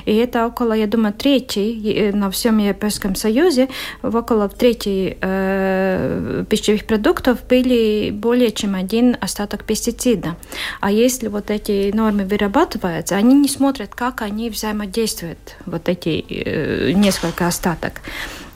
[0.05, 3.69] И это около, я думаю, третий на всем Европейском Союзе,
[4.01, 10.35] около трети э, пищевых продуктов были более чем один остаток пестицида.
[10.79, 16.91] А если вот эти нормы вырабатываются, они не смотрят, как они взаимодействуют, вот эти э,
[16.93, 18.01] несколько остаток.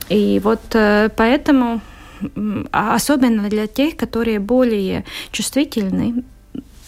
[0.08, 1.80] И вот э, поэтому
[2.70, 6.24] особенно для тех, которые более чувствительны,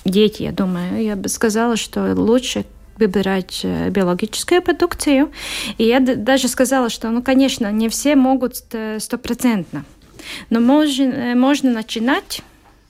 [0.05, 2.65] дети, я думаю, я бы сказала, что лучше
[2.99, 5.33] выбирать э, биологическую продукцию.
[5.79, 8.57] И я даже сказала, что, ну, конечно, не все могут
[8.99, 9.85] стопроцентно,
[10.51, 12.43] но можно, э, можно начинать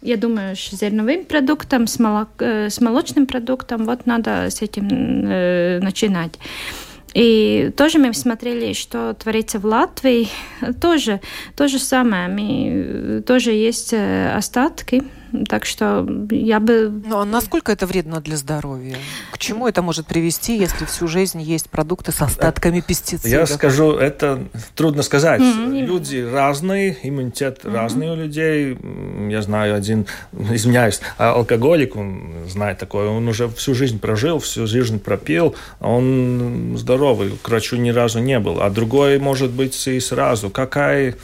[0.02, 4.86] я думаю, с зерновым продуктом, с, молок, э, с молочным продуктом, вот надо с этим
[4.90, 6.38] э, начинать.
[7.14, 10.28] И тоже мы смотрели, что творится в Латвии.
[10.82, 11.20] Тоже
[11.56, 12.28] то же самое.
[12.28, 15.02] Мы, тоже есть остатки
[15.48, 16.88] так что я бы...
[17.06, 18.96] Ну а насколько это вредно для здоровья?
[19.32, 23.26] К чему это может привести, если всю жизнь есть продукты с остатками пестицидов?
[23.26, 24.44] Я скажу, это
[24.74, 25.40] трудно сказать.
[25.40, 25.86] Mm-hmm.
[25.86, 27.74] Люди разные, иммунитет mm-hmm.
[27.74, 28.78] разный у людей.
[29.28, 34.66] Я знаю один, извиняюсь, а алкоголик, он знает такое, он уже всю жизнь прожил, всю
[34.66, 38.60] жизнь пропил, он здоровый, к врачу ни разу не был.
[38.60, 40.50] А другой, может быть, и сразу.
[40.50, 41.16] Какая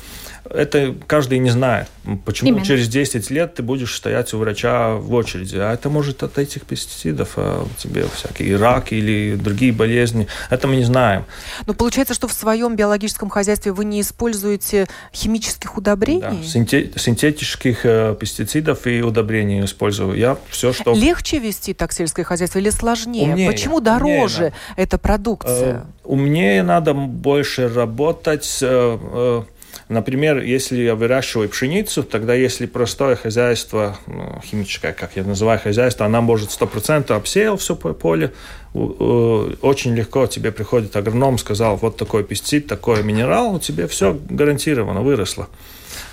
[0.49, 1.89] это каждый не знает.
[2.25, 2.65] Почему Именно.
[2.65, 5.57] через 10 лет ты будешь стоять у врача в очереди?
[5.57, 10.27] А это может от этих пестицидов, а у тебя всякие рак или другие болезни.
[10.49, 11.25] Это мы не знаем.
[11.67, 16.21] Но получается, что в своем биологическом хозяйстве вы не используете химических удобрений?
[16.21, 20.17] Да, синте- синтетических э, пестицидов и удобрений использую.
[20.17, 20.95] Я все, что...
[20.95, 23.33] Легче вести так сельское хозяйство или сложнее?
[23.33, 25.75] Умнее, Почему дороже умнее, эта продукция?
[25.77, 28.59] Э, умнее надо больше работать...
[28.63, 29.43] Э, э,
[29.91, 36.07] Например, если я выращиваю пшеницу, тогда если простое хозяйство, ну, химическое, как я называю хозяйство,
[36.07, 38.33] она может 100% обсеял все поле,
[38.73, 45.01] очень легко тебе приходит агроном, сказал, вот такой пестицид, такой минерал, у тебя все гарантированно
[45.01, 45.49] выросло.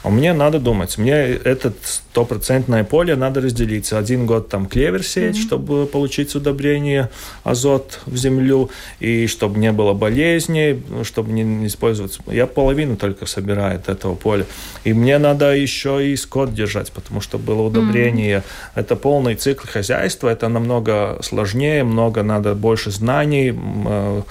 [0.07, 3.97] А мне надо думать, мне это стопроцентное поле надо разделиться.
[3.97, 5.41] Один год там клевер сеять, mm-hmm.
[5.41, 7.09] чтобы получить удобрение,
[7.43, 8.69] азот в землю,
[9.01, 12.19] и чтобы не было болезней, чтобы не использовать.
[12.27, 14.45] Я половину только собираю от этого поля.
[14.85, 18.37] И мне надо еще и скот держать, потому что было удобрение.
[18.37, 18.71] Mm-hmm.
[18.79, 23.53] Это полный цикл хозяйства, это намного сложнее, много надо больше знаний.
[23.85, 24.21] Э,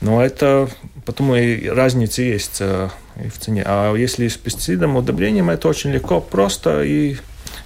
[0.00, 0.68] но это
[1.04, 2.88] потому и разница есть э,
[3.24, 3.62] и в цене.
[3.66, 7.16] А если с пестицидом, удобрением, это очень легко, просто и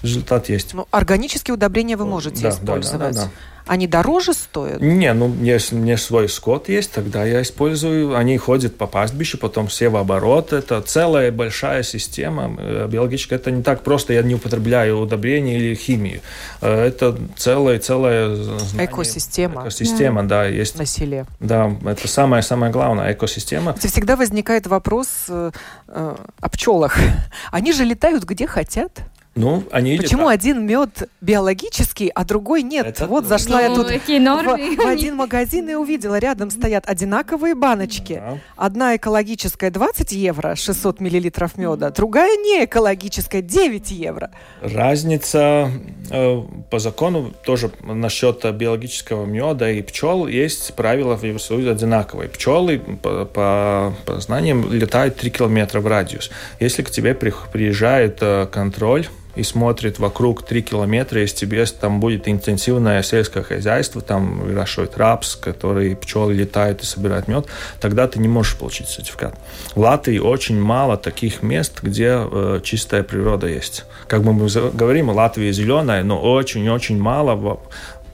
[0.02, 0.74] результат есть.
[0.74, 2.98] Ну, органические удобрения вы можете да, использовать.
[2.98, 3.30] Да, да, да, да.
[3.66, 4.80] Они дороже стоят?
[4.82, 8.16] Не, ну если мне свой скот есть, тогда я использую.
[8.16, 10.52] Они ходят по пастбищу, потом все в оборот.
[10.52, 12.54] Это целая большая система.
[12.58, 14.12] Э, биологическая это не так просто.
[14.12, 16.20] Я не употребляю удобрения или химию.
[16.60, 19.62] Э, это целая целая знание, экосистема.
[19.62, 20.42] Экосистема, да.
[20.42, 20.78] да, есть.
[20.78, 21.26] На селе.
[21.40, 23.74] Да, это самое самое главное экосистема.
[23.74, 25.52] Всегда возникает вопрос э,
[25.88, 26.98] э, о пчелах.
[27.50, 29.00] Они же летают где хотят.
[29.34, 30.40] Ну, они Почему летают.
[30.40, 32.86] один мед биологический, а другой нет?
[32.86, 37.56] Это, вот зашла ну, я тут в, в один магазин и увидела, рядом стоят одинаковые
[37.56, 38.22] баночки.
[38.24, 38.38] Да.
[38.56, 44.30] Одна экологическая 20 евро, 600 миллилитров меда, другая не экологическая 9 евро.
[44.62, 45.70] Разница
[46.10, 52.28] э, по закону тоже насчет биологического меда и пчел есть правила в Евросоюзе одинаковые.
[52.28, 56.30] Пчелы по, по, по знаниям летают 3 километра в радиус.
[56.60, 62.28] Если к тебе приезжает э, контроль и смотрит вокруг 3 километра, если тебе там будет
[62.28, 67.46] интенсивное сельское хозяйство, там выращивают рапс, который пчелы летают и собирают мед,
[67.80, 69.38] тогда ты не можешь получить сертификат.
[69.74, 73.84] В Латвии очень мало таких мест, где э, чистая природа есть.
[74.06, 77.58] Как мы говорим, Латвия зеленая, но очень-очень мало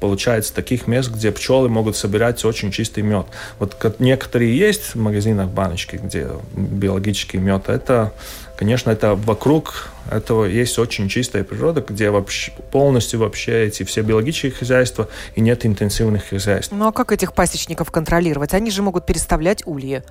[0.01, 3.27] получается таких мест, где пчелы могут собирать очень чистый мед.
[3.59, 7.69] Вот некоторые есть в магазинах баночки, где биологический мед.
[7.69, 8.13] Это
[8.61, 14.53] Конечно, это вокруг этого есть очень чистая природа, где вообще, полностью вообще эти все биологические
[14.53, 16.71] хозяйства и нет интенсивных хозяйств.
[16.71, 18.53] Ну а как этих пасечников контролировать?
[18.53, 20.03] Они же могут переставлять ульи.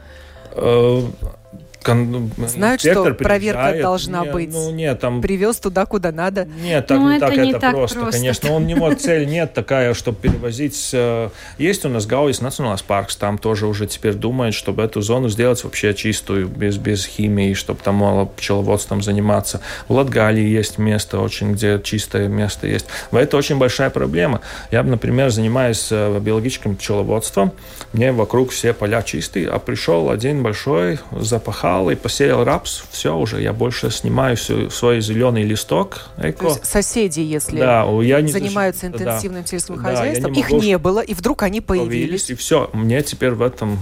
[1.84, 2.30] Кон...
[2.38, 4.52] Знают, что проверка должна нет, быть.
[4.52, 5.22] Ну, нет, там...
[5.22, 6.46] Привез туда, куда надо.
[6.62, 8.52] Нет, так, ну, не так не это так просто, просто, конечно.
[8.52, 10.90] Он, у него цель нет такая, чтобы перевозить.
[10.94, 15.30] Э, есть у нас Гауис Национальный парк, там тоже уже теперь думают, чтобы эту зону
[15.30, 19.62] сделать вообще чистую, без, без химии, чтобы там мало пчеловодством заниматься.
[19.88, 22.88] В Латгалии есть место очень, где чистое место есть.
[23.12, 24.42] Это очень большая проблема.
[24.72, 27.54] Я, например, занимаюсь э, биологическим пчеловодством.
[27.94, 33.42] Мне вокруг все поля чистые, а пришел один большой запахал и посеял рапс, все уже,
[33.42, 36.10] я больше снимаю свой зеленый листок.
[36.18, 36.40] Эко.
[36.40, 40.50] То есть соседи, если да, я не занимаются интенсивным да, сельским да, хозяйством, не их
[40.52, 41.90] не было, и вдруг они появились.
[41.90, 42.30] появились.
[42.30, 43.80] И все, мне теперь в этом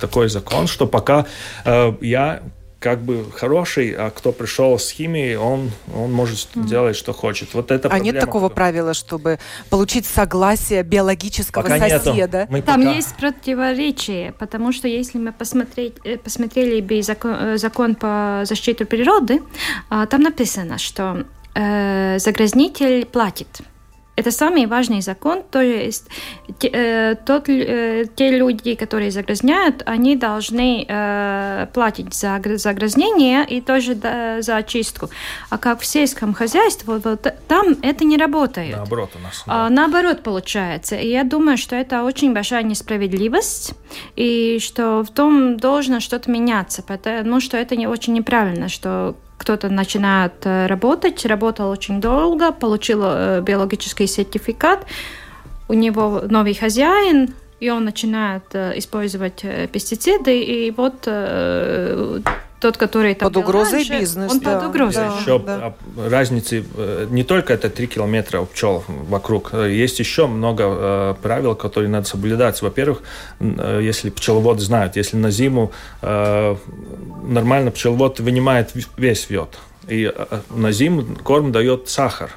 [0.00, 1.26] такой закон, что пока
[1.64, 2.42] э, я
[2.80, 6.66] как бы хороший, а кто пришел с химией, он, он может mm.
[6.66, 7.52] делать, что хочет.
[7.52, 12.46] Вот это а нет такого правила, чтобы получить согласие биологического пока соседа?
[12.50, 12.94] Мы Там пока...
[12.94, 18.86] есть противоречие, потому что если мы посмотреть, э, посмотрели бы закон, э, закон по защите
[18.86, 19.42] природы,
[19.90, 23.60] а, там написано, что э, загрязнитель платит.
[24.20, 26.04] Это самый важный закон, то есть
[26.58, 33.62] те, э, тот, э, те люди, которые загрязняют, они должны э, платить за загрязнение и
[33.62, 35.08] тоже да, за очистку.
[35.48, 38.76] А как в сельском хозяйстве, вот, вот там это не работает.
[38.76, 39.42] Наоборот у нас.
[39.46, 39.66] Да.
[39.66, 40.96] А, наоборот получается.
[40.96, 43.72] И я думаю, что это очень большая несправедливость,
[44.16, 49.70] и что в том должно что-то меняться, потому что это не очень неправильно, что кто-то
[49.70, 54.84] начинает э, работать, работал очень долго, получил э, биологический сертификат,
[55.66, 61.08] у него новый хозяин, и он начинает э, использовать пестициды, и вот
[62.60, 64.58] тот, который там под угрозой раньше, бизнес, он да.
[64.58, 65.08] под угрозой.
[65.08, 65.74] Да, еще да.
[65.96, 66.64] разницы
[67.10, 72.60] не только это 3 километра пчел вокруг, есть еще много правил, которые надо соблюдать.
[72.62, 73.02] Во-первых,
[73.40, 79.58] если пчеловоды знают, если на зиму нормально пчеловод вынимает весь вьет,
[79.88, 80.12] и
[80.50, 82.30] на зиму корм дает сахар.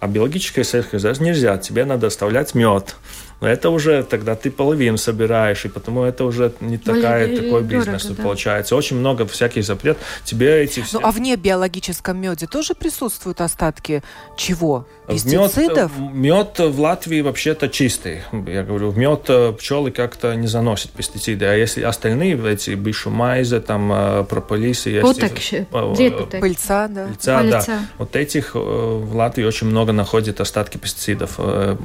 [0.00, 2.96] А биологическое сельскохозяйство нельзя, тебе надо оставлять мед.
[3.40, 7.62] Но это уже тогда ты половину собираешь, и потому это уже не такая, Более такой
[7.62, 8.22] бизнес дорого, да.
[8.22, 8.76] получается.
[8.76, 10.02] Очень много всяких запретов.
[10.24, 10.98] Тебе эти все...
[10.98, 14.02] Ну, а в небиологическом меде тоже присутствуют остатки
[14.36, 14.86] чего?
[15.06, 15.92] Пестицидов?
[15.98, 18.22] Мед, мед в Латвии вообще-то чистый.
[18.46, 21.46] Я говорю, в мед э, пчелы как-то не заносят пестициды.
[21.46, 25.00] А если остальные, эти бишумайзы, там, э, прополисы...
[25.00, 25.64] Путек, э,
[26.40, 27.06] Пыльца, да.
[27.06, 27.80] Пыльца, Пыльца, да.
[27.96, 31.38] Вот этих в Латвии очень много находят остатки пестицидов.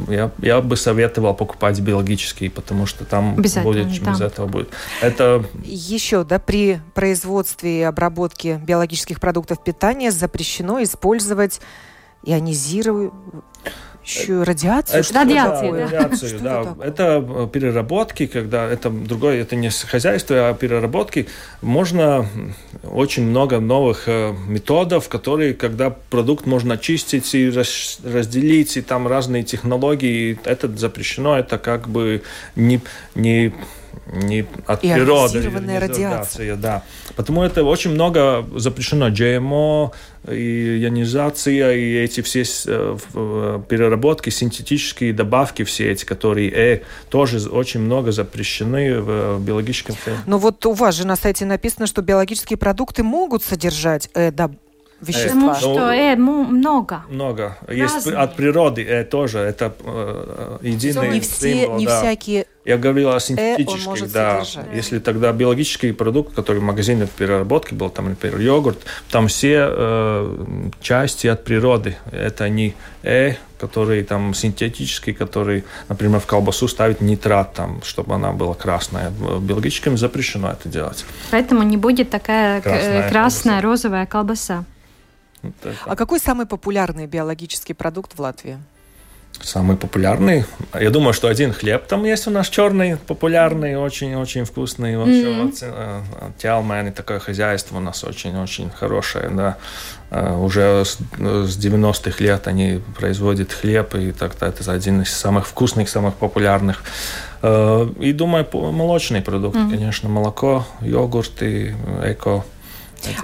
[0.09, 4.11] Я, я бы советовал покупать биологические, потому что там будет, да.
[4.11, 4.69] без этого будет.
[5.01, 5.45] Это...
[5.63, 11.59] Еще, да, при производстве и обработке биологических продуктов питания запрещено использовать
[14.03, 14.99] ионизирующую радиацию?
[14.99, 15.85] Это, радиацию, да.
[15.85, 16.61] Радиацию, да.
[16.61, 21.27] Это, это э, переработки, когда это другое, это не хозяйство, а переработки.
[21.61, 22.27] Можно
[22.83, 29.43] очень много новых э, методов, которые, когда продукт можно очистить и разделить, и там разные
[29.43, 32.21] технологии, это запрещено, это как бы
[32.55, 32.81] не,
[33.15, 33.53] не
[34.11, 35.49] не от природы.
[35.79, 36.55] радиация.
[36.55, 36.83] Да.
[37.15, 39.09] Потому это очень много запрещено.
[39.09, 39.91] GMO,
[40.29, 47.49] и ионизация, и эти все э, э, переработки, синтетические добавки все эти, которые э, тоже
[47.49, 49.95] очень много запрещены в биологическом...
[50.25, 54.31] Но вот у вас же на сайте написано, что биологические продукты могут содержать э,
[55.03, 55.53] вещества.
[55.53, 57.03] Потому что э, много.
[57.09, 57.57] Много.
[57.69, 59.39] Есть от природы э, тоже.
[59.39, 61.77] Это э, единый не все, символ.
[61.77, 61.99] Не да.
[61.99, 64.45] всякие я говорил о синтетических, э, да.
[64.45, 64.75] Содержать.
[64.75, 68.77] Если тогда биологический продукт, который в магазине переработки был, там, например, йогурт,
[69.11, 71.97] там все э, части от природы.
[72.11, 78.31] Это не э, которые там синтетические, которые, например, в колбасу ставят нитрат, там, чтобы она
[78.31, 79.09] была красная.
[79.09, 81.05] В биологическом запрещено это делать.
[81.31, 84.65] Поэтому не будет такая красная, красная розовая колбаса.
[85.41, 85.53] Вот
[85.85, 88.57] а какой самый популярный биологический продукт в Латвии?
[89.41, 90.45] Самый популярный.
[90.79, 94.95] Я думаю, что один хлеб там есть у нас черный, популярный, очень-очень вкусный.
[94.97, 96.03] Вообще, mm-hmm.
[96.21, 99.57] вот, Тялмэни, такое хозяйство у нас очень-очень хорошее, да.
[100.11, 105.47] Э, уже с, с 90-х лет они производят хлеб, и так-то это один из самых
[105.47, 106.83] вкусных, самых популярных.
[107.41, 109.71] Э, и думаю, молочные продукты, mm-hmm.
[109.71, 112.45] конечно, молоко, йогурты, эко.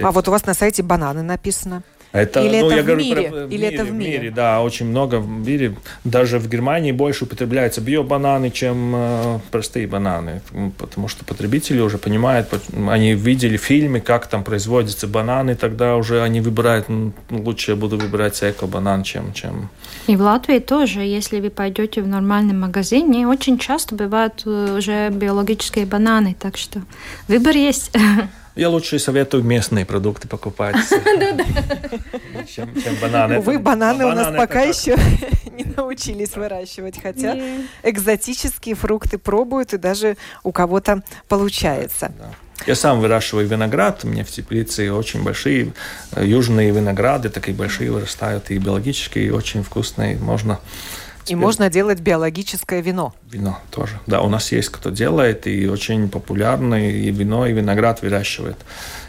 [0.02, 1.82] А вот у вас на сайте бананы написано.
[2.12, 3.30] Это, Или ну, это я в говорю мире?
[3.30, 4.18] Про, Или мире, это в мире?
[4.18, 5.76] В мире, да, очень много в мире.
[6.02, 10.42] Даже в Германии больше употребляются биобананы, чем э, простые бананы,
[10.76, 12.48] потому что потребители уже понимают,
[12.88, 17.96] они видели фильмы, как там производятся бананы, тогда уже они выбирают, ну, лучше я буду
[17.96, 19.68] выбирать эко-банан, чем, чем...
[20.08, 24.78] И в Латвии тоже, если вы пойдете в нормальный магазин, не очень часто бывают э,
[24.78, 26.82] уже биологические бананы, так что
[27.28, 27.92] выбор есть.
[28.60, 30.76] Я лучше советую местные продукты покупать,
[32.54, 32.68] чем
[33.00, 33.38] бананы.
[33.38, 34.98] Увы, бананы у нас пока еще
[35.56, 37.38] не научились выращивать, хотя
[37.82, 42.12] экзотические фрукты пробуют, и даже у кого-то получается.
[42.66, 45.72] Я сам выращиваю виноград, у меня в теплице очень большие
[46.12, 50.18] э, южные винограды, такие большие вырастают, и биологические, и очень вкусные.
[50.18, 50.60] Можно
[51.24, 51.32] Теперь...
[51.32, 53.14] И можно делать биологическое вино.
[53.30, 54.00] Вино тоже.
[54.06, 58.56] Да, у нас есть кто делает, и очень популярно, и вино, и виноград выращивает.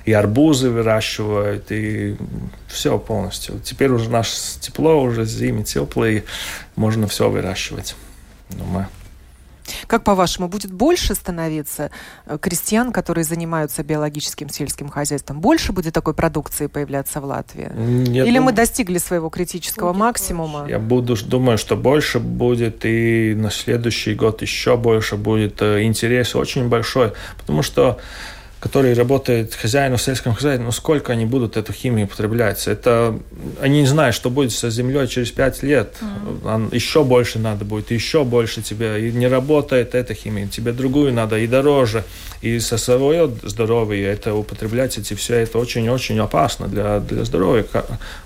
[0.06, 2.18] И арбузы выращивают, и
[2.68, 3.60] все полностью.
[3.64, 6.24] Теперь уже наше тепло, уже зимы теплые,
[6.76, 7.96] можно все выращивать.
[8.50, 8.88] Думаю.
[9.88, 11.92] Как по-вашему, будет больше становиться
[12.26, 15.40] э, крестьян, которые занимаются биологическим сельским хозяйством?
[15.42, 17.72] Больше будет такой продукции появляться в Латвии?
[18.10, 18.46] Я Или дум...
[18.46, 20.60] мы достигли своего критического будет максимума?
[20.60, 20.72] Больше.
[20.72, 25.62] Я буду, думаю, что больше будет, и на следующий год еще больше будет.
[25.62, 28.00] Э, интерес очень большой, потому что
[28.62, 32.68] который работает хозяину в сельском хозяйстве, ну сколько они будут эту химию употреблять?
[32.68, 33.20] Это
[33.60, 35.96] они не знают, что будет со землей через пять лет.
[36.00, 36.74] Mm-hmm.
[36.76, 39.10] Еще больше надо будет, еще больше тебе.
[39.10, 42.04] И не работает эта химия, тебе другую надо и дороже.
[42.44, 47.66] И со свое здоровье это употреблять эти все это очень-очень опасно для, для здоровья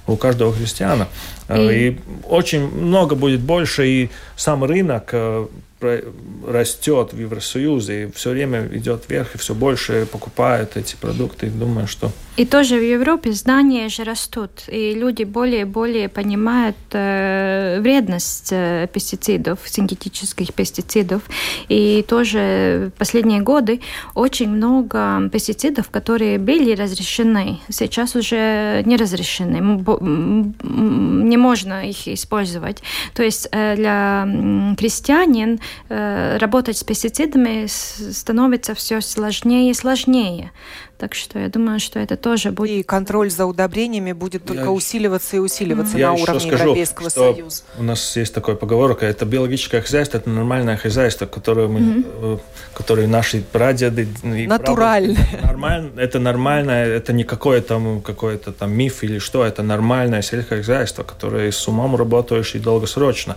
[0.05, 1.07] у каждого христиана.
[1.47, 1.77] Mm-hmm.
[1.77, 5.47] И очень много будет больше, и сам рынок э,
[5.82, 11.47] растет в Евросоюзе и все время идет вверх, и все больше покупают эти продукты.
[11.47, 16.09] И думаю, что и тоже в Европе знания же растут, и люди более и более
[16.09, 21.21] понимают э, вредность э, пестицидов, синтетических пестицидов.
[21.69, 23.79] И тоже в последние годы
[24.15, 29.61] очень много пестицидов, которые были разрешены, сейчас уже не разрешены,
[30.65, 32.83] не можно их использовать.
[33.13, 34.27] То есть э, для
[34.77, 35.59] крестьянин
[35.89, 40.51] э, работать с пестицидами становится все сложнее и сложнее.
[40.98, 42.72] Так что я думаю, что это тоже будет...
[42.72, 44.72] И контроль за удобрениями будет только я...
[44.72, 47.64] усиливаться и усиливаться я на уровне скажу, Европейского что Союза.
[47.78, 52.39] У нас есть такая поговорка, это биологическое хозяйство, это нормальное хозяйство, которое, мы, mm-hmm.
[52.74, 54.08] которое наши прадеды...
[54.24, 55.20] Натурально.
[55.43, 61.04] Нормально, это нормальное, это не какое-то какой-то там миф или что, это нормальное сельское хозяйство,
[61.04, 63.36] которое с умом работаешь и долгосрочно.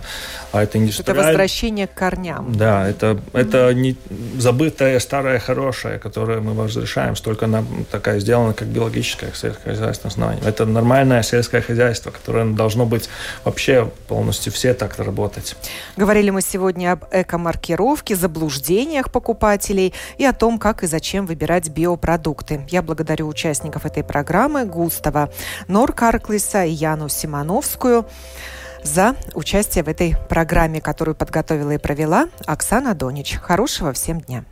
[0.53, 1.23] А это индустриальное...
[1.23, 2.53] Это возвращение к корням.
[2.53, 3.97] Да, это, это не
[4.37, 10.43] забытое, старое, хорошее, которое мы возвращаем столько она такая сделана, как биологическое сельское хозяйство основание.
[10.45, 13.09] Это нормальное сельское хозяйство, которое должно быть
[13.43, 15.55] вообще полностью все так работать.
[15.97, 22.65] Говорили мы сегодня об эко-маркировке, заблуждениях покупателей и о том, как и зачем выбирать биопродукты.
[22.69, 25.31] Я благодарю участников этой программы Густава
[25.67, 28.05] Норкарклиса и Яну Симоновскую
[28.83, 33.35] за участие в этой программе, которую подготовила и провела Оксана Донич.
[33.35, 34.45] Хорошего всем дня!